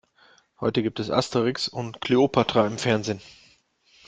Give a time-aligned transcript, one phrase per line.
[0.59, 3.21] Heute gibt es Asterix und Kleopatra im Fernsehen.